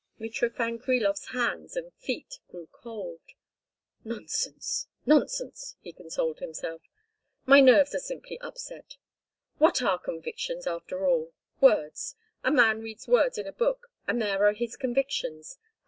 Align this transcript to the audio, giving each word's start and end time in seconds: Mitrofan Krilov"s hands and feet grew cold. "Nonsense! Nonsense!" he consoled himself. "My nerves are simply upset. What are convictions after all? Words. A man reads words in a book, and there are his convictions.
Mitrofan 0.19 0.79
Krilov"s 0.79 1.27
hands 1.27 1.75
and 1.75 1.93
feet 1.93 2.39
grew 2.47 2.67
cold. 2.71 3.21
"Nonsense! 4.03 4.87
Nonsense!" 5.05 5.75
he 5.79 5.93
consoled 5.93 6.39
himself. 6.39 6.81
"My 7.45 7.59
nerves 7.59 7.93
are 7.93 7.99
simply 7.99 8.39
upset. 8.41 8.97
What 9.59 9.83
are 9.83 9.99
convictions 9.99 10.65
after 10.65 11.05
all? 11.05 11.33
Words. 11.59 12.15
A 12.43 12.49
man 12.49 12.81
reads 12.81 13.07
words 13.07 13.37
in 13.37 13.45
a 13.45 13.53
book, 13.53 13.91
and 14.07 14.19
there 14.19 14.43
are 14.43 14.53
his 14.53 14.75
convictions. 14.75 15.59